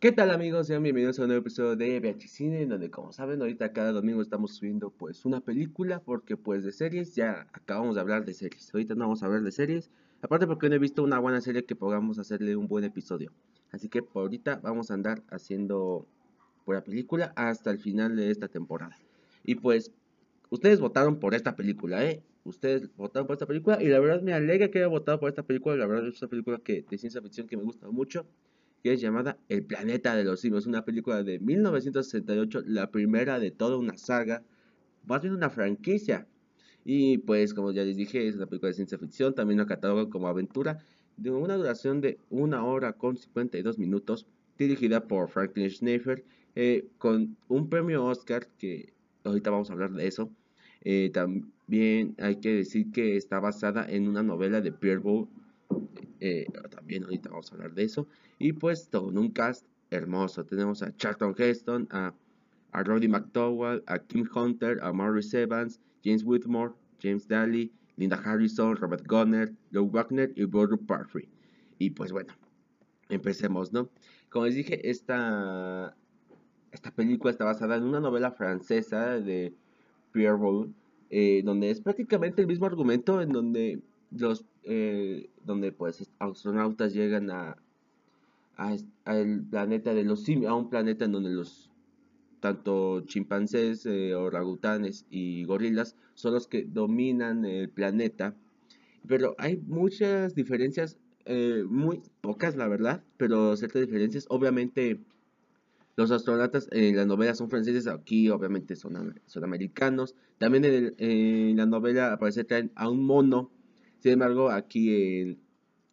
[0.00, 0.68] ¿Qué tal amigos?
[0.68, 4.22] Sean bienvenidos a un nuevo episodio de VH Cine, donde como saben ahorita cada domingo
[4.22, 8.72] estamos subiendo pues una película, porque pues de series ya acabamos de hablar de series,
[8.72, 9.90] ahorita no vamos a hablar de series,
[10.22, 13.32] aparte porque no he visto una buena serie que podamos hacerle un buen episodio,
[13.72, 16.06] así que por ahorita vamos a andar haciendo
[16.64, 18.96] por la película hasta el final de esta temporada.
[19.42, 19.90] Y pues
[20.48, 22.22] ustedes votaron por esta película, ¿eh?
[22.44, 25.42] Ustedes votaron por esta película y la verdad me alegra que haya votado por esta
[25.42, 28.28] película, la verdad es una película que, de ciencia ficción que me gusta mucho
[28.82, 33.50] que es llamada El planeta de los simios, una película de 1968, la primera de
[33.50, 34.42] toda una saga,
[35.06, 36.26] más bien una franquicia.
[36.84, 40.10] Y pues, como ya les dije, es una película de ciencia ficción, también la catalogan
[40.10, 40.78] como aventura,
[41.16, 46.24] de una duración de una hora con 52 minutos, dirigida por Franklin Schneider,
[46.54, 48.92] eh, con un premio Oscar, que
[49.24, 50.30] ahorita vamos a hablar de eso.
[50.82, 55.28] Eh, también hay que decir que está basada en una novela de Pierre Boulle,
[56.20, 58.08] eh, también ahorita vamos a hablar de eso.
[58.38, 60.44] Y pues todo un cast hermoso.
[60.44, 62.14] Tenemos a Charlton Heston, a,
[62.72, 66.72] a Roddy McDowell, a Kim Hunter, a Maurice Evans, James Whitmore,
[67.02, 71.28] James Daly, Linda Harrison, Robert Gunner, Joe Wagner y Bodo Parfrey.
[71.78, 72.32] Y pues bueno,
[73.08, 73.88] empecemos, ¿no?
[74.30, 75.96] Como les dije, esta,
[76.70, 79.54] esta película está basada en una novela francesa de
[80.12, 80.72] Pierre Boulle,
[81.10, 87.30] eh, donde es prácticamente el mismo argumento en donde los eh, donde pues astronautas llegan
[87.30, 87.56] a
[88.58, 91.70] al planeta de los simios, a un planeta en donde los
[92.40, 98.34] tanto chimpancés, eh, orangutanes y gorilas son los que dominan el planeta.
[99.06, 104.26] Pero hay muchas diferencias, eh, muy pocas la verdad, pero ciertas diferencias.
[104.28, 105.00] Obviamente
[105.96, 110.14] los astronautas en la novela son franceses, aquí obviamente son, son americanos.
[110.38, 113.50] También en, en la novela aparece traen a un mono
[113.98, 115.38] sin embargo, aquí en,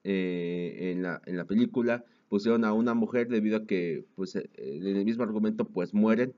[0.03, 4.49] eh, en, la, en la película pusieron a una mujer debido a que, pues, eh,
[4.55, 6.33] en el mismo argumento, pues mueren.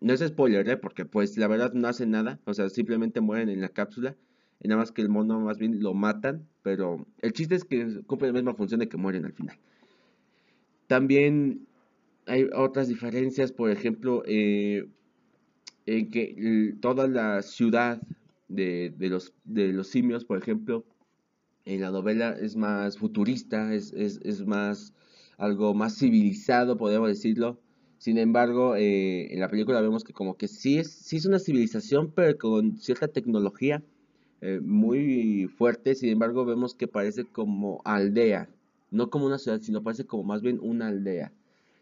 [0.00, 0.76] No es spoiler, ¿eh?
[0.76, 2.40] Porque, pues, la verdad no hacen nada.
[2.44, 4.16] O sea, simplemente mueren en la cápsula.
[4.60, 6.46] Y nada más que el mono más bien lo matan.
[6.62, 9.58] Pero el chiste es que cumple la misma función de que mueren al final.
[10.86, 11.66] También
[12.26, 14.90] hay otras diferencias, por ejemplo, en
[15.86, 18.00] que toda la ciudad
[18.48, 20.84] de, de, los, de los simios, por ejemplo,
[21.64, 24.92] en la novela es más futurista, es, más
[25.38, 27.58] algo más civilizado, podemos decirlo.
[27.98, 31.38] Sin embargo, eh, en la película vemos que como que sí es, sí es una
[31.38, 33.82] civilización, pero con cierta tecnología
[34.40, 35.94] eh, muy fuerte.
[35.94, 38.48] Sin embargo, vemos que parece como aldea,
[38.90, 41.32] no como una ciudad, sino parece como más bien una aldea.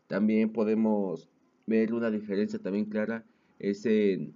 [0.07, 1.29] También podemos
[1.67, 3.25] ver una diferencia también clara,
[3.59, 4.35] es en,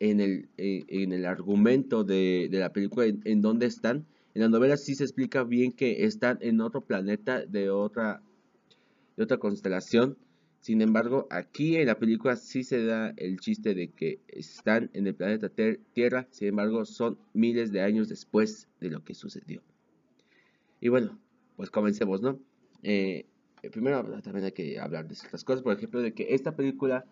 [0.00, 4.76] el, eh, en el argumento de, la película, en, en dónde están en la novela
[4.76, 8.22] sí se explica bien que están en otro planeta de otra,
[9.16, 10.16] de otra constelación.
[10.60, 15.06] Sin embargo, aquí en la película sí se da el chiste de que están en
[15.06, 15.50] el planeta
[15.92, 16.28] Tierra.
[16.30, 19.60] Sin embargo, son miles de años después de lo que sucedió.
[20.80, 21.18] Y bueno,
[21.56, 22.38] pues comencemos, ¿no?
[22.82, 23.26] Eh,
[23.72, 25.62] primero también hay que hablar de ciertas cosas.
[25.62, 27.04] Por ejemplo, de que esta película,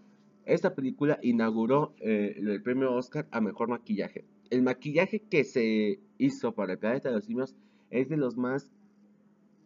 [0.44, 6.52] esta película inauguró eh, el premio Oscar a mejor maquillaje el maquillaje que se hizo
[6.52, 7.54] para el planeta de los simios
[7.90, 8.70] es de los más,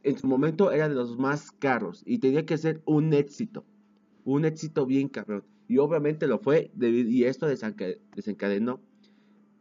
[0.04, 3.64] en su momento era de los más caros y tenía que ser un éxito,
[4.24, 5.44] un éxito bien cabrón.
[5.66, 8.80] Y obviamente lo fue, y esto desencadenó,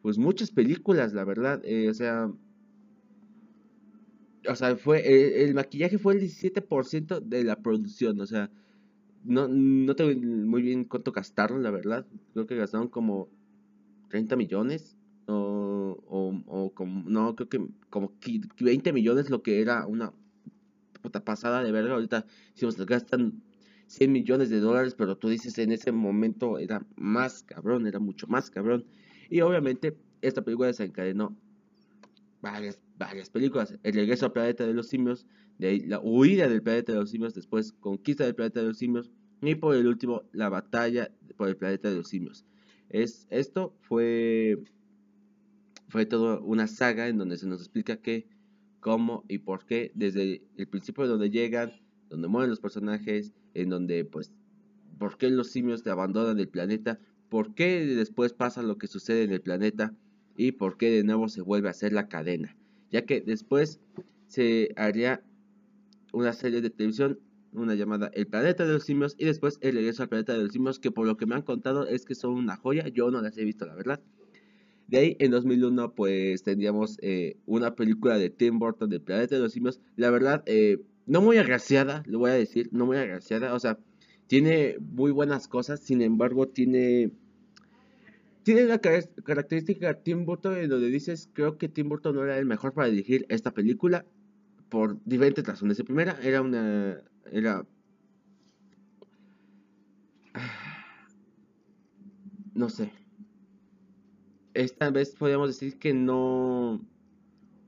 [0.01, 2.29] pues muchas películas, la verdad, eh, o sea,
[4.49, 8.51] o sea, fue, el, el maquillaje fue el 17% de la producción, o sea,
[9.23, 13.29] no, no tengo muy bien cuánto gastaron, la verdad, creo que gastaron como
[14.09, 18.11] 30 millones o, como, no, creo que como
[18.59, 20.11] 20 millones lo que era una
[21.11, 21.93] pasada de verga.
[21.93, 23.41] Ahorita si nos gastan
[23.87, 28.27] 100 millones de dólares, pero tú dices en ese momento era más cabrón, era mucho
[28.27, 28.85] más cabrón.
[29.29, 31.35] Y obviamente esta película desencadenó
[32.41, 33.77] varias, varias películas.
[33.83, 35.25] El regreso al planeta de los simios,
[35.57, 39.11] de la huida del planeta de los simios, después conquista del planeta de los simios
[39.41, 42.45] y por el último la batalla por el planeta de los simios.
[42.89, 44.63] Es, esto fue
[45.93, 48.27] fue toda una saga en donde se nos explica qué,
[48.83, 51.71] cómo y por qué, desde el principio de donde llegan,
[52.09, 54.31] donde mueren los personajes, en donde pues,
[54.99, 56.99] por qué los simios te abandonan el planeta,
[57.29, 59.95] por qué después pasa lo que sucede en el planeta
[60.37, 62.55] y por qué de nuevo se vuelve a hacer la cadena,
[62.91, 63.79] ya que después
[64.27, 65.23] se haría
[66.11, 67.19] una serie de televisión
[67.53, 70.51] una llamada El planeta de los simios y después el regreso al planeta de los
[70.51, 73.21] simios que por lo que me han contado es que son una joya, yo no
[73.21, 74.01] las he visto la verdad.
[74.93, 79.53] De en 2001, pues tendríamos eh, una película de Tim Burton del Planeta de los
[79.53, 79.81] Simios.
[79.95, 83.79] La verdad, eh, no muy agraciada, le voy a decir, no muy agraciada, o sea,
[84.27, 87.09] tiene muy buenas cosas, sin embargo, tiene
[88.43, 92.45] tiene la característica Tim Burton en donde dices, creo que Tim Burton no era el
[92.45, 94.05] mejor para dirigir esta película
[94.69, 95.79] por diferentes razones.
[95.79, 96.99] La primera era una
[97.31, 97.65] era
[102.53, 103.02] no sé.
[104.53, 106.85] Esta vez podríamos decir que no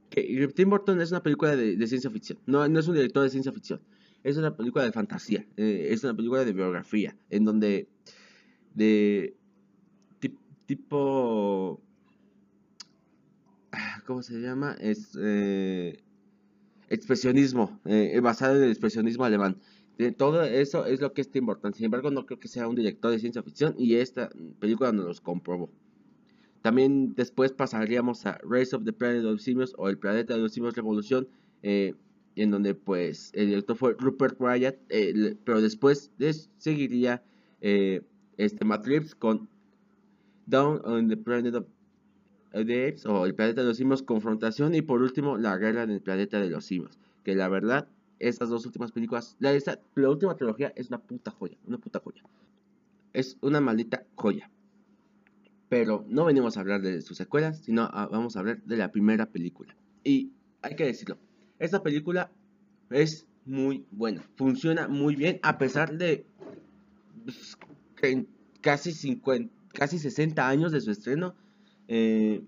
[0.09, 2.39] que Tim Burton es una película de, ciencia ficción.
[2.45, 3.81] No, no es un director de ciencia ficción.
[4.23, 5.45] Es una película de fantasía.
[5.57, 7.15] Eh, es una película de biografía.
[7.29, 7.89] En donde
[8.73, 9.35] de
[10.65, 11.81] tipo...
[13.71, 14.75] Ah, ¿Cómo se llama?
[14.79, 16.01] Es eh,
[16.89, 19.59] expresionismo, eh, basado en el expresionismo alemán.
[20.17, 21.77] todo eso es lo que es importante.
[21.77, 24.29] Sin embargo, no creo que sea un director de ciencia ficción y esta
[24.59, 25.69] película nos los comprobó.
[26.65, 30.51] También después pasaríamos a Race of the Planet of Simios o El Planeta de los
[30.51, 31.27] Simios Revolución,
[31.61, 31.93] eh,
[32.35, 34.75] en donde pues el director fue Rupert Wyatt,
[35.43, 36.11] pero después
[36.57, 37.21] seguiría
[37.61, 39.47] este Matt Reeves con
[40.47, 41.65] Down on the Planet of
[42.51, 45.91] the Apes o El Planeta de los Simios, Confrontación y por último La Guerra en
[45.91, 46.97] el Planeta de los Simios.
[47.23, 49.55] Que la verdad, estas dos últimas películas, la,
[49.93, 52.23] la última trilogía es una puta joya, una puta joya.
[53.13, 54.49] Es una maldita joya.
[55.69, 59.25] Pero no venimos a hablar de sus secuelas, sino vamos a hablar de la primera
[59.25, 59.75] película.
[60.03, 60.31] Y
[60.61, 61.17] hay que decirlo,
[61.59, 62.31] esta película
[62.89, 66.25] es muy buena, funciona muy bien a pesar de
[67.23, 67.57] pues,
[68.61, 71.35] casi 50, casi 60 años de su estreno.
[71.87, 72.43] Eh,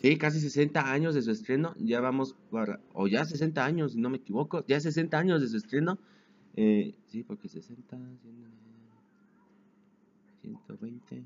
[0.00, 1.74] sí, casi 60 años de su estreno.
[1.78, 4.64] Ya vamos para, o ya 60 años, si no me equivoco.
[4.66, 5.98] Ya 60 años de su estreno.
[6.56, 7.98] Eh, sí, porque 60,
[10.44, 11.24] 120.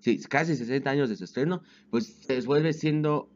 [0.00, 1.62] Sí, casi 60 años de su estreno.
[1.90, 3.30] Pues se vuelve siendo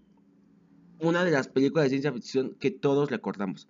[1.01, 3.69] una de las películas de ciencia ficción que todos recordamos.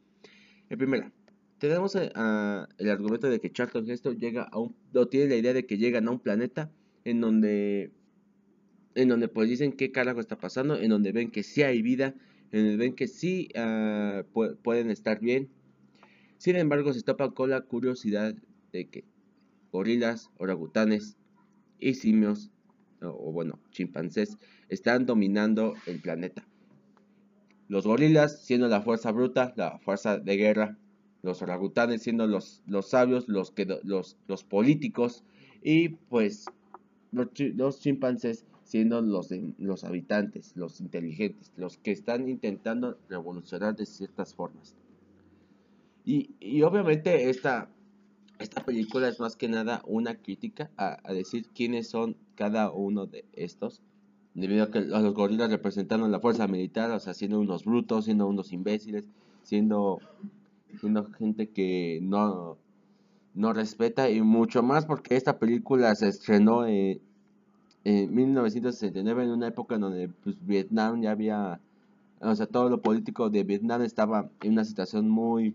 [0.69, 1.13] El primera,
[1.59, 5.67] tenemos el argumento de que Charlton Heston llega a un, o tiene la idea de
[5.67, 6.71] que llegan a un planeta
[7.05, 7.93] en donde,
[8.95, 12.15] en donde pues dicen qué carajo está pasando, en donde ven que sí hay vida,
[12.53, 14.25] en donde ven que sí ah,
[14.63, 15.49] pueden estar bien.
[16.39, 18.35] Sin embargo, se topan con la curiosidad
[18.73, 19.05] de que
[19.73, 21.17] gorilas, orangutanes
[21.79, 22.51] y simios,
[23.01, 24.39] o bueno, chimpancés,
[24.69, 26.47] están dominando el planeta.
[27.69, 30.79] Los gorilas siendo la fuerza bruta, la fuerza de guerra,
[31.23, 35.25] los orangutanes siendo los, los sabios, los, que, los, los políticos
[35.63, 36.47] y pues
[37.13, 44.35] los, chimpancés siendo los, los habitantes, los inteligentes, los que están intentando revolucionar de ciertas
[44.35, 44.75] formas.
[46.05, 47.69] Y, y obviamente esta,
[48.39, 53.25] esta película es más que nada una crítica a, decir quiénes son cada uno de
[53.33, 53.83] estos.
[54.35, 58.29] Debido a que los gorilas representando la fuerza militar, o sea, siendo unos brutos, siendo
[58.29, 59.09] unos imbéciles,
[59.43, 59.99] siendo
[60.81, 62.59] siendo gente que no,
[63.35, 67.01] no respeta y mucho más porque esta película se estrenó en,
[67.85, 71.61] 1969 en una época en donde pues, Vietnam ya había,
[72.21, 75.55] o sea, todo lo político de Vietnam estaba en una situación muy,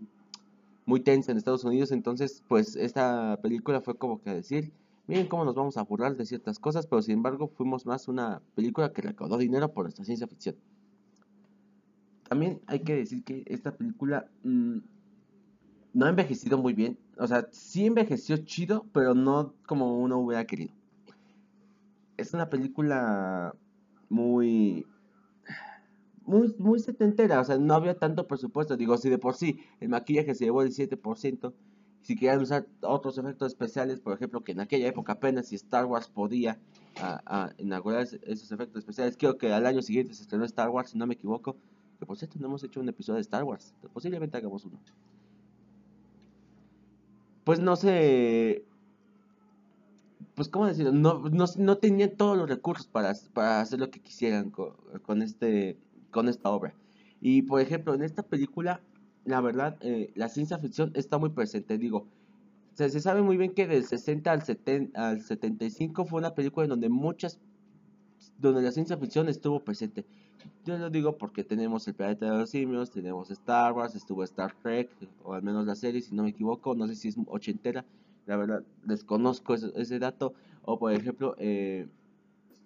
[0.86, 4.72] muy tensa en Estados Unidos, entonces pues esta película fue como que decir,
[5.06, 8.42] miren cómo nos vamos a burlar de ciertas cosas, pero sin embargo fuimos más una
[8.54, 10.56] película que recaudó dinero por nuestra ciencia ficción.
[12.28, 14.78] También hay que decir que esta película mm,
[15.94, 16.98] no ha envejecido muy bien.
[17.16, 20.72] O sea, sí envejeció chido, pero no como uno hubiera querido.
[22.16, 23.54] Es una película
[24.08, 24.86] muy.
[26.26, 28.76] Muy, muy setentera, o sea, no había tanto presupuesto.
[28.76, 31.52] Digo, si de por sí el maquillaje se llevó el 7%,
[32.00, 35.86] si querían usar otros efectos especiales, por ejemplo, que en aquella época apenas si Star
[35.86, 36.58] Wars podía
[36.96, 40.98] a, inaugurar esos efectos especiales, creo que al año siguiente se estrenó Star Wars, si
[40.98, 41.56] no me equivoco,
[41.98, 44.78] que por cierto no hemos hecho un episodio de Star Wars, posiblemente hagamos uno
[47.44, 48.64] pues no sé,
[50.34, 53.10] pues cómo decirlo, no, no, tenían todos los recursos para,
[53.60, 55.78] hacer lo que quisieran con, este,
[56.14, 56.72] con esta obra.
[57.20, 58.80] Y por ejemplo, en esta película,
[59.24, 61.76] la verdad, eh, la ciencia ficción está muy presente.
[61.76, 62.06] Digo,
[62.74, 66.70] se, sabe muy bien que del 60 al, 70, al 75 fue una película en
[66.70, 67.40] donde muchas,
[68.38, 70.04] donde la ciencia ficción estuvo presente.
[70.64, 74.54] Yo lo digo porque tenemos el planeta de los simios, tenemos Star Wars, estuvo Star
[74.62, 74.88] Trek,
[75.24, 77.84] o al menos la serie, si no me equivoco, no sé si es ochentera,
[78.26, 80.34] la verdad desconozco ese, dato.
[80.62, 81.88] O por ejemplo, eh,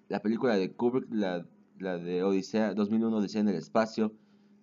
[0.08, 1.46] la película de Kubrick, la,
[1.80, 4.12] la de Odisea, 2001 Odisea en el espacio.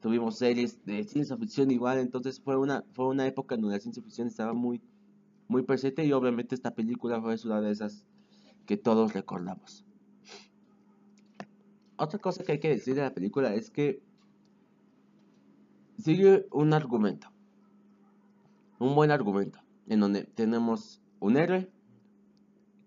[0.01, 3.81] Tuvimos series de ciencia ficción igual, entonces fue una, fue una época en donde la
[3.81, 4.81] ciencia ficción estaba muy,
[5.47, 8.05] muy presente y obviamente esta película fue una de esas
[8.65, 9.85] que todos recordamos
[11.97, 14.01] otra cosa que hay que decir de la película es que
[15.97, 17.29] sigue un argumento.
[18.79, 19.59] Un buen argumento.
[19.87, 21.69] En donde tenemos un héroe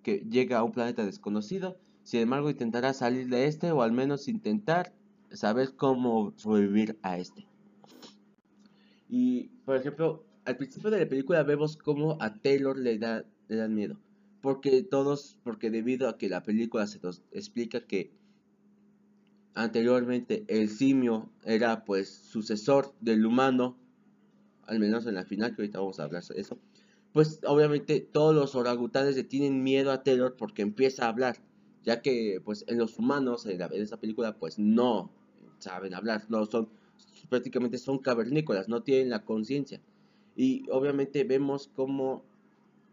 [0.03, 1.79] que llega a un planeta desconocido.
[2.09, 4.95] Sin embargo, intentará salir de este o al menos intentar
[5.31, 7.47] saber cómo sobrevivir a este.
[9.11, 13.57] Y, por ejemplo, al principio de la película vemos cómo a Taylor le, da, le
[13.57, 14.01] dan miedo.
[14.41, 18.11] Porque todos, porque debido a que la película se nos explica que
[19.53, 23.77] anteriormente el simio era pues sucesor del humano,
[24.63, 26.59] al menos en la final, que ahorita vamos a hablar de eso,
[27.13, 31.37] pues obviamente todos los orangutanes le tienen miedo a Taylor porque empieza a hablar,
[31.85, 35.11] ya que pues en los humanos en, en esa película pues no
[35.59, 36.69] saben hablar, no son
[37.29, 39.81] prácticamente son cavernícolas, no tienen la conciencia.
[40.37, 42.25] Y obviamente vemos como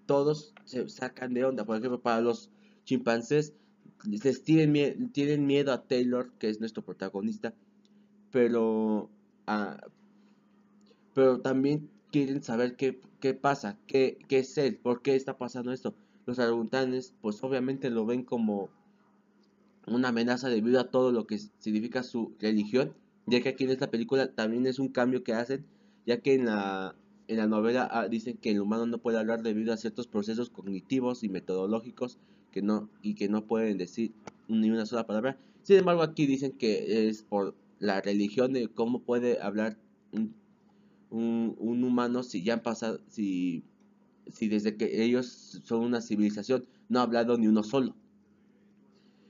[0.06, 1.66] todos se sacan de onda.
[1.66, 2.50] Por ejemplo, para los
[2.86, 3.54] chimpancés
[4.04, 7.54] les tienen, tienen miedo a Taylor, que es nuestro protagonista,
[8.32, 9.10] pero,
[9.48, 9.80] ah,
[11.14, 15.72] pero también quieren saber qué, qué pasa, qué, qué, es él, por qué está pasando
[15.72, 15.96] esto.
[16.26, 18.70] Los argumentanes, pues obviamente lo ven como
[19.88, 22.94] una amenaza debido a todo lo que significa su religión,
[23.28, 25.66] ya que aquí en esta película también es un cambio que hacen,
[26.06, 26.96] ya que en la,
[27.28, 30.50] en la novela ah, dicen que el humano no puede hablar debido a ciertos procesos
[30.50, 32.18] cognitivos y metodológicos
[32.52, 34.12] que no, y que no pueden decir
[34.48, 35.38] ni una sola palabra.
[35.64, 39.78] Sin embargo, aquí dicen que es por la religión de cómo puede hablar
[40.12, 40.34] un,
[41.10, 43.64] un, humano si ya han pasado, si,
[44.32, 47.96] si desde que ellos son una civilización no ha hablado ni uno solo.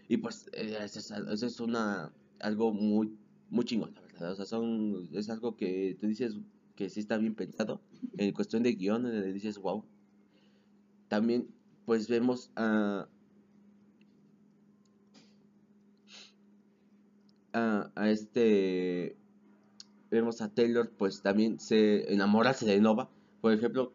[0.08, 3.18] Y pues eh, eso es, una, algo muy,
[3.50, 4.32] muy chingón, la verdad.
[4.34, 6.36] O sea, son, es algo que tú dices,
[6.75, 7.82] que sí está bien pensado.
[8.18, 9.84] En cuestión de guion, le dices, wow.
[11.08, 11.48] También,
[11.86, 13.08] pues vemos a.
[17.54, 19.16] A, este.
[20.12, 23.10] Vemos a Taylor, pues también se enamorarse de Nova.
[23.42, 23.94] Por ejemplo,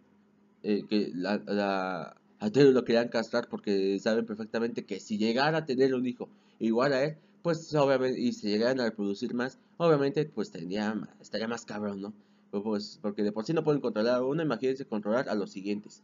[0.63, 5.67] eh, que la, a Taylor lo querían castrar porque saben perfectamente que si llegara a
[5.67, 10.25] tener un hijo igual a él, pues obviamente, y si llegaran a reproducir más, obviamente,
[10.27, 12.13] pues tendría, estaría más cabrón, ¿no?
[12.51, 16.03] Pues, porque de por sí no pueden controlar a uno, imagínense controlar a los siguientes.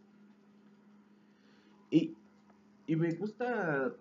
[1.90, 2.14] Y,
[2.86, 3.92] y me gusta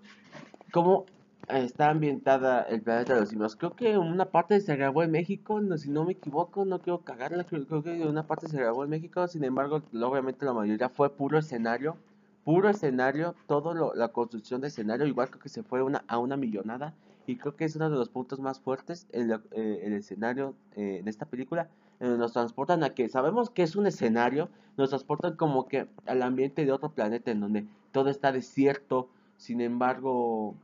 [0.72, 1.06] cómo
[1.50, 3.56] está ambientada el planeta de los simios.
[3.56, 7.44] Creo que una parte se grabó en México, si no me equivoco, no quiero cagarla,
[7.44, 11.10] creo, creo, que una parte se grabó en México, sin embargo, obviamente la mayoría fue
[11.10, 11.98] puro escenario,
[12.44, 16.38] puro escenario, todo la construcción de escenario, igual creo que se fue una, a una
[16.38, 16.94] millonada,
[17.28, 20.98] y creo que es uno de los puntos más fuertes, el, eh, el escenario eh,
[21.00, 25.70] en esta película, nos transportan a que sabemos que es un escenario, nos transportan como
[25.70, 30.56] que al ambiente de otro planeta en donde todo está desierto, sin embargo,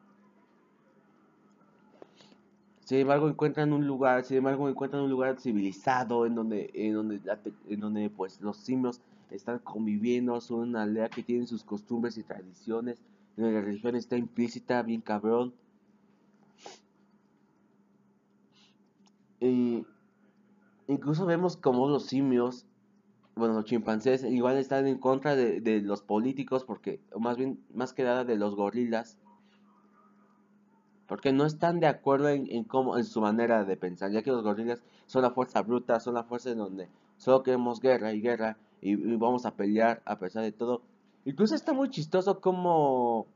[2.92, 7.22] sin embargo encuentran un lugar, sin embargo encuentran un lugar civilizado en donde, en donde,
[7.70, 12.24] en donde pues los simios están conviviendo, son una aldea que tienen sus costumbres y
[12.24, 13.02] tradiciones,
[13.38, 15.54] donde la religión está implícita, bien cabrón.
[19.40, 19.86] Y
[20.90, 22.66] Incluso vemos como los simios,
[23.38, 28.04] bueno, los chimpancés, igual están en contra de, los políticos, porque, más bien, más que
[28.04, 29.18] nada de los gorilas,
[31.12, 34.44] porque no están de acuerdo en, cómo, en su manera de pensar, ya que los
[34.44, 36.88] gorilas son la fuerza bruta, son la fuerza en donde
[37.18, 40.84] solo queremos guerra y guerra, y, vamos a pelear a pesar de todo.
[41.25, 43.27] Incluso está muy chistoso como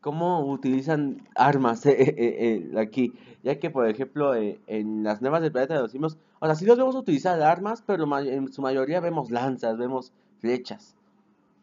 [0.00, 3.12] cómo utilizan armas eh, eh, eh, aquí.
[3.42, 6.64] Ya que, por ejemplo, en las nuevas del planeta de los simios, o sea, sí
[6.64, 10.96] los vemos utilizar armas, pero en su mayoría vemos lanzas, vemos flechas,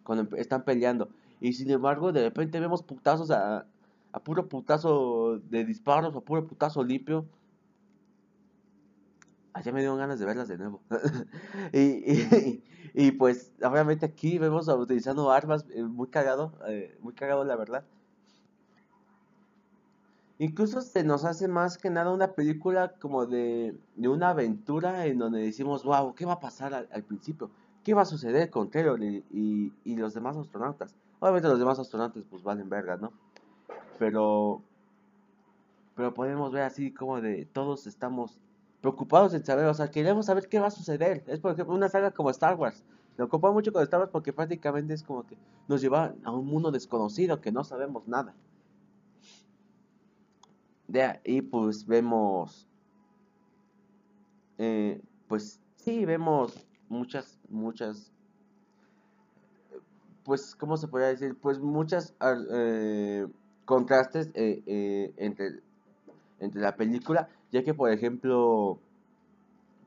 [0.03, 1.09] cuando están peleando.
[1.41, 3.65] Y sin embargo, de repente vemos putazos a,
[4.12, 7.25] a puro putazo de disparos, a puro putazo limpio.
[9.54, 10.82] Allá me dieron ganas de verlas de nuevo.
[11.74, 12.63] y, y,
[12.94, 16.54] y, pues, obviamente aquí vemos utilizando armas, muy cagado,
[17.01, 17.84] muy cagado la verdad.
[20.42, 25.42] Incluso se nos hace más que nada una película como de, una aventura en donde
[25.42, 27.51] decimos, wow, ¿qué va a pasar al, principio?
[27.84, 30.96] ¿Qué va a suceder con Taylor y, los demás astronautas?
[31.20, 33.12] Obviamente los demás astronautas pues valen verga, ¿no?
[34.00, 34.63] Pero,
[35.96, 38.39] pero podemos ver así como de todos estamos
[38.82, 41.24] preocupados en saber, o sea, queremos saber qué va a suceder.
[41.27, 42.84] Es por ejemplo una saga como Star Wars.
[43.18, 45.38] Me ocupa mucho con Star Wars porque prácticamente es como que
[45.68, 48.34] nos lleva a un mundo desconocido que no sabemos nada.
[50.88, 52.65] De ahí pues vemos,
[54.58, 58.12] eh, pues sí, vemos muchas, muchas,
[60.24, 61.38] pues, ¿cómo se podría decir?
[61.39, 62.15] Pues muchas
[62.51, 63.27] eh,
[63.69, 65.59] contrastes eh, entre,
[66.39, 68.79] entre la película, ya que por ejemplo,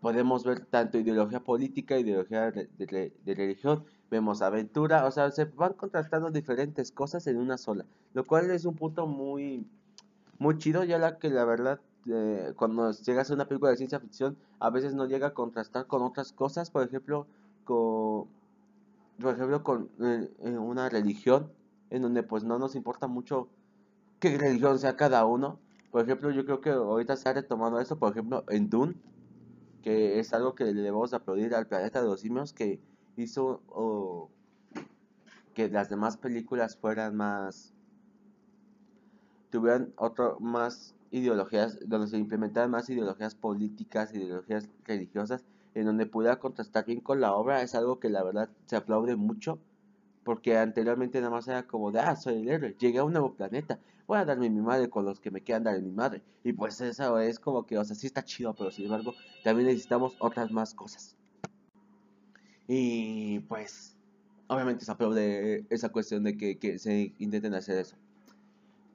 [0.01, 6.31] podemos ver tanto ideología política, ideología de, religión, vemos aventura, o sea, se van contrastando
[6.31, 7.85] diferentes cosas en una sola,
[8.15, 9.67] lo cual es un punto muy,
[10.39, 13.99] muy chido, ya la que la verdad, eh, cuando llegas a una película de ciencia
[13.99, 17.27] ficción, a veces no llega a contrastar con otras cosas, por ejemplo,
[17.65, 18.29] con,
[19.21, 21.51] por ejemplo, con eh, una religión,
[21.91, 23.49] en donde pues no nos importa mucho
[24.23, 25.59] qué religión sea cada uno,
[25.91, 28.95] por ejemplo, yo creo que ahorita se ha retomado eso, por ejemplo, en Dune,
[29.83, 32.81] que es algo que le debemos aplaudir al planeta de los simios, que
[33.17, 34.31] hizo
[35.55, 37.75] que las demás películas fueran más
[39.51, 46.39] tuvieran otro más ideologías donde se implementaran más ideologías políticas ideologías religiosas en donde pudiera
[46.39, 47.61] contrastar bien con la obra.
[47.61, 49.59] Es algo que la verdad se aplaude mucho
[50.25, 53.35] porque anteriormente nada más era como de ah soy el héroe llegué a un nuevo
[53.35, 56.53] planeta voy a darme mi madre con los que me quieran dar mi madre y
[56.53, 60.17] pues eso es como que o sea sí está chido pero sin embargo también necesitamos
[60.21, 61.17] otras más cosas
[62.75, 63.97] y pues,
[64.47, 67.97] obviamente se aplaude esa cuestión de que, se intenten hacer eso.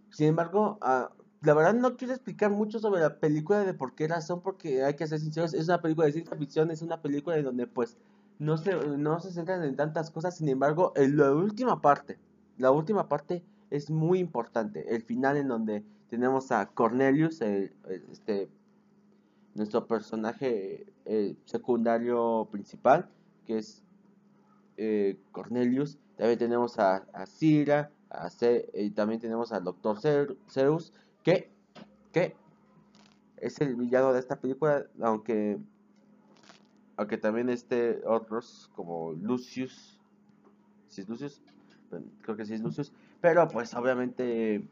[0.10, 4.08] Sin embargo, ah, la verdad no quiero explicar mucho sobre la película de por qué
[4.08, 7.38] razón, porque hay que ser sinceros, es una película de ciencia ficción, es una película
[7.38, 7.98] en donde pues
[8.40, 12.18] no se, no se centran en tantas cosas, sin embargo, en la última parte,
[12.58, 18.50] la última parte es muy importante, el final en donde tenemos a Cornelius, este,
[19.56, 23.10] nuestro personaje eh, secundario principal,
[23.46, 23.84] que es
[24.78, 25.98] eh, Cornelius.
[26.16, 28.30] También tenemos a, a Cira, a
[28.74, 31.52] y también tenemos al Doctor Zeus, que,
[32.12, 32.36] que
[33.38, 35.60] es el villano de esta película, aunque
[36.98, 40.00] aunque también este otros como Lucius,
[40.88, 41.42] si es Lucius,
[42.22, 44.68] creo que sí es Lucius, pero pues obviamente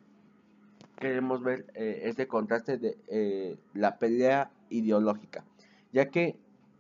[0.98, 5.44] queremos ver eh, este contraste de eh, la pelea ideológica,
[5.94, 6.36] ya que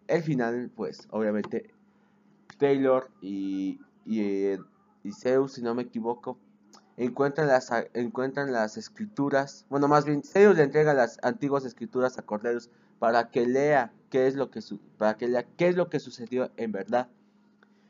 [0.08, 1.70] el final, pues obviamente
[2.58, 4.58] Taylor y, y,
[5.12, 6.38] Zeus, si no me equivoco,
[6.98, 12.24] encuentran las, encuentran las escrituras, bueno, más bien Zeus le entrega las antiguas escrituras a
[12.24, 14.62] Cornelius para que lea qué es lo que
[14.98, 17.10] para que qué es lo que sucedió en verdad.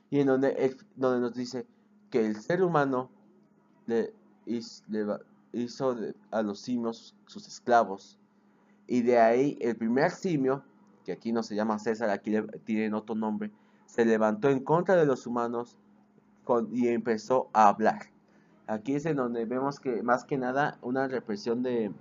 [0.09, 1.67] Y en donde, donde nos dice
[2.09, 3.11] que el ser humano
[3.85, 4.11] le,
[4.47, 5.95] hizo,
[6.31, 8.17] a los simios sus esclavos.
[8.88, 10.63] Y de ahí el primer simio,
[11.03, 12.33] que aquí no se llama César, aquí
[12.63, 13.51] tienen otro nombre,
[13.85, 15.77] se levantó en contra de los humanos
[16.71, 18.07] y empezó a hablar.
[18.65, 21.91] Aquí es en donde vemos que más que nada una represión de,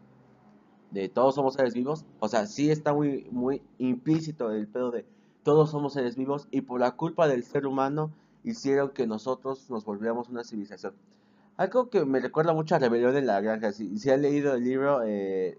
[0.94, 2.04] de todos somos seres vivos.
[2.20, 5.04] O sea, sí está muy, muy implícito el pedo de
[5.42, 8.10] todos somos seres vivos y por la culpa del ser humano
[8.44, 10.94] hicieron que nosotros nos volviéramos una civilización.
[11.56, 13.72] Algo que me recuerda mucho a Rebelión en la Granja.
[13.72, 15.58] Si, si han leído el libro, eh,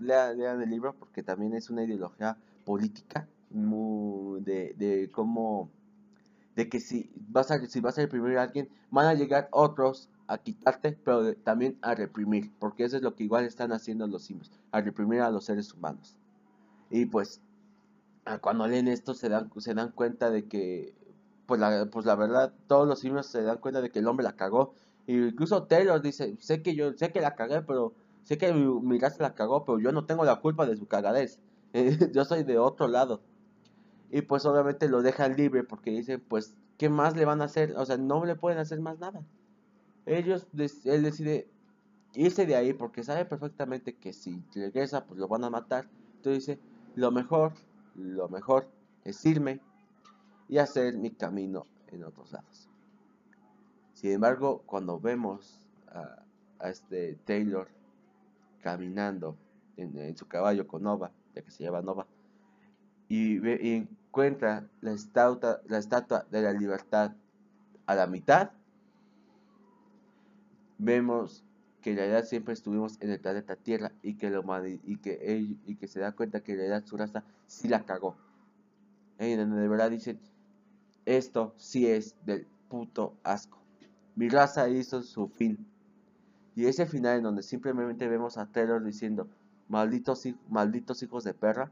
[0.00, 5.70] lean, lean el libro porque también es una ideología política muy de, de cómo
[6.56, 10.08] de que si vas a si vas a reprimir a alguien van a llegar otros
[10.28, 14.24] a quitarte pero también a reprimir porque eso es lo que igual están haciendo los
[14.24, 16.16] simios a reprimir a los seres humanos
[16.90, 17.40] y pues
[18.40, 20.94] cuando leen esto se dan se dan cuenta de que
[21.46, 24.24] pues la, pues la verdad todos los simios se dan cuenta de que el hombre
[24.24, 24.74] la cagó
[25.06, 28.66] y incluso Taylor dice sé que yo sé que la cagué pero sé que mi,
[28.80, 31.38] mi la cagó pero yo no tengo la culpa de su cagadez
[32.12, 33.20] yo soy de otro lado
[34.10, 37.74] y pues obviamente lo dejan libre porque dicen, pues, ¿qué más le van a hacer?
[37.76, 39.22] O sea, no le pueden hacer más nada.
[40.06, 40.46] Ellos,
[40.84, 41.48] él decide
[42.14, 45.88] irse de ahí porque sabe perfectamente que si regresa, pues lo van a matar.
[46.16, 46.60] Entonces dice,
[46.94, 47.52] lo mejor,
[47.94, 48.68] lo mejor
[49.04, 49.60] es irme
[50.48, 52.68] y hacer mi camino en otros lados.
[53.94, 56.22] Sin embargo, cuando vemos a,
[56.68, 57.68] este Taylor
[58.62, 59.36] caminando
[59.76, 62.06] en, en, su caballo con Nova, ya que se llama Nova,
[63.08, 63.36] y,
[63.76, 67.12] encuentra la estatua, la estatua de la libertad
[67.86, 68.50] a la mitad,
[70.78, 71.44] vemos
[71.82, 75.58] que en realidad siempre estuvimos en el planeta Tierra y que, lo, y que, él,
[75.66, 78.16] y que se da cuenta que en realidad su raza sí la cagó.
[79.18, 80.18] En donde de verdad dicen,
[81.04, 83.58] esto sí es del puto asco.
[84.16, 85.64] Mi raza hizo su fin.
[86.54, 89.28] Y ese final en donde simplemente vemos a Taylor diciendo,
[89.68, 91.70] malditos, malditos hijos de perra,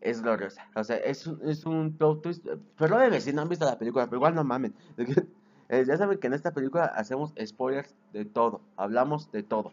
[0.00, 0.68] es gloriosa.
[0.74, 2.46] O sea, es, es un plot twist.
[2.76, 4.74] Perdónenme si no han visto la película, pero igual no mamen.
[5.70, 8.60] Eh, ya saben que en esta película hacemos spoilers de todo.
[8.76, 9.72] Hablamos de todo.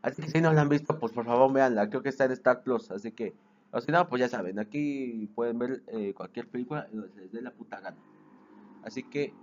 [0.00, 1.90] Así que si no la han visto, pues por favor véanla.
[1.90, 2.90] Creo que está en Star Plus.
[2.90, 3.34] Así que,
[3.72, 4.58] o si no, pues ya saben.
[4.58, 7.98] Aquí pueden ver eh, cualquier película donde les dé la puta gana.
[8.82, 9.34] Así que,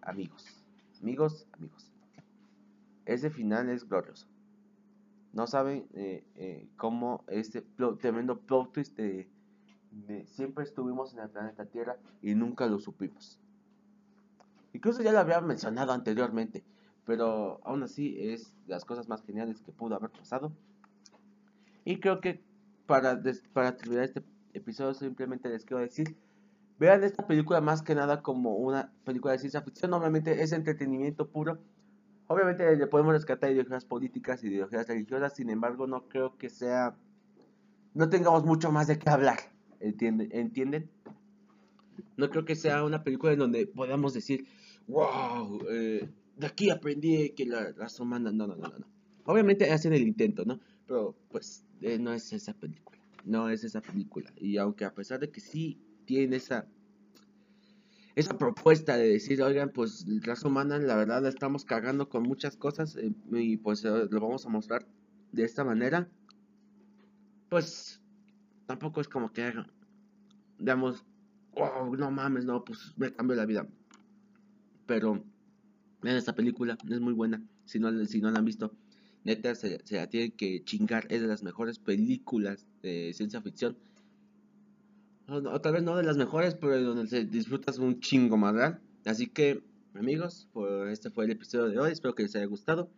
[0.00, 0.64] amigos,
[1.02, 1.92] amigos, amigos.
[3.04, 4.26] Ese final es glorioso.
[5.34, 7.62] no saben eh, eh, cómo este
[8.00, 9.28] tremendo plot twist de,
[10.24, 13.38] siempre estuvimos en el planeta Tierra y nunca lo supimos.
[14.72, 16.64] Incluso ya lo había mencionado anteriormente,
[17.04, 20.52] pero aún así es de las cosas más geniales que pudo haber pasado.
[21.84, 22.42] Y creo que
[22.86, 23.20] para,
[23.52, 26.16] para terminar este episodio simplemente les quiero decir,
[26.78, 31.28] vean esta película más que nada como una película de ciencia ficción, obviamente es entretenimiento
[31.28, 31.58] puro.
[32.26, 36.96] Obviamente le podemos rescatar ideologías políticas y ideologías religiosas, sin embargo no creo que sea...
[37.92, 39.38] No tengamos mucho más de qué hablar,
[39.80, 40.28] ¿entienden?
[40.30, 40.88] ¿Entienden?
[42.16, 44.46] No creo que sea una película en donde podamos decir,
[44.86, 48.32] wow, eh, de aquí aprendí que la raza humana...
[48.32, 48.86] No, no, no, no.
[49.24, 50.60] Obviamente hacen el intento, ¿no?
[50.86, 52.98] Pero pues eh, no es esa película.
[53.24, 54.32] No es esa película.
[54.36, 56.66] Y aunque a pesar de que sí tiene esa
[58.16, 62.56] esa propuesta de decir, oigan, pues raza humana, la verdad, la estamos cagando con muchas
[62.56, 64.86] cosas eh, y pues lo vamos a mostrar
[65.32, 66.08] de esta manera,
[67.48, 68.00] pues
[68.66, 69.52] tampoco es como que,
[70.58, 71.04] digamos,
[71.52, 73.66] wow, no mames, no, pues me cambió la vida.
[74.90, 75.22] Pero,
[76.02, 78.72] vean esta película, es muy buena, si no, si no la han visto
[79.22, 81.06] neta se, la tienen que chingar.
[81.10, 83.76] Es de las mejores películas de ciencia ficción.
[85.28, 88.74] O, tal vez no de las mejores, pero donde se disfrutas un chingo más,
[89.04, 89.62] Así que,
[89.94, 90.48] amigos,
[90.88, 91.92] este fue el episodio de hoy.
[91.92, 92.90] Espero que les haya gustado.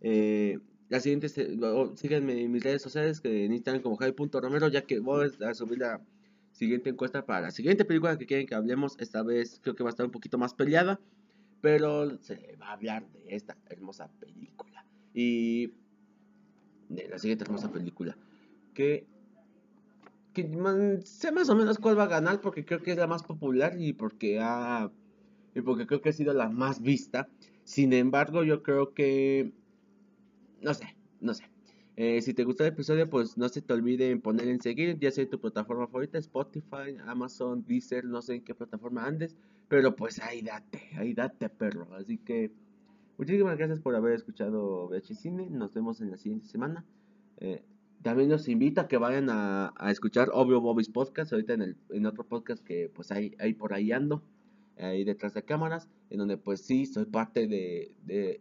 [0.00, 5.30] Eh, la síganme en mis redes sociales que en Instagram como Javi.romero, ya que voy
[5.46, 6.00] a subir la
[6.50, 8.96] siguiente encuesta para la siguiente película que quieren que hablemos.
[8.98, 10.98] Esta vez creo que va a estar un poquito más peleada,
[11.60, 14.84] pero se va a hablar de esta hermosa película.
[15.14, 15.72] Y
[16.88, 18.16] de la siguiente hermosa película.
[18.74, 19.06] Que,
[21.04, 23.74] sé más o menos cuál va a ganar porque creo que es la más popular
[23.76, 24.90] y porque ha
[25.54, 27.28] y porque creo que ha sido la más vista.
[27.64, 29.52] Sin embargo, yo creo que
[30.60, 31.44] no sé, no sé.
[31.96, 35.10] Eh, si te gustó el episodio, pues no se te olvide poner en seguir, ya
[35.10, 39.36] sea tu plataforma favorita, Spotify, Amazon, Deezer, no sé en qué plataforma andes,
[39.68, 41.94] pero pues ahí date, ahí date, perro.
[41.94, 42.50] Así que
[43.18, 45.50] Muchísimas gracias por haber escuchado VH Cine.
[45.50, 46.84] Nos vemos en la siguiente semana.
[47.38, 47.64] Eh,
[48.00, 51.32] también los invito a que vayan a, escuchar Obvio Bobby's Podcast.
[51.32, 54.22] Ahorita en, el, en otro podcast que pues ahí, ahí por ahí ando.
[54.78, 55.88] Ahí detrás de cámaras.
[56.10, 58.40] En donde pues sí, soy parte de, de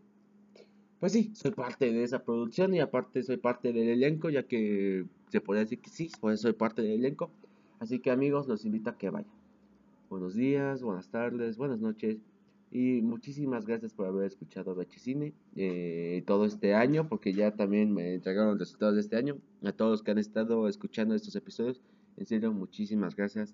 [1.00, 5.06] pues sí, soy parte de esa producción y aparte soy parte del elenco, ya que
[5.32, 7.32] se podría decir que sí, pues soy parte del elenco.
[7.80, 9.37] Así que amigos, los invito a que vayan.
[10.10, 12.18] Buenos días, buenas tardes, buenas noches.
[12.72, 18.14] Y muchísimas gracias por haber escuchado Bachicine eh, todo este año, porque ya también me
[18.14, 19.38] entregaron los resultados de este año.
[19.64, 21.82] A todos los que han estado escuchando estos episodios,
[22.16, 23.54] en serio, muchísimas gracias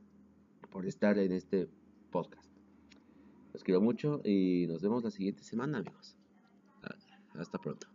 [0.72, 1.68] por estar en este
[2.12, 2.52] podcast.
[3.52, 6.16] Los quiero mucho y nos vemos la siguiente semana, amigos.
[6.84, 6.96] Ah,
[7.40, 7.88] hasta pronto.